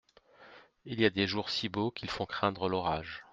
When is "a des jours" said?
1.05-1.51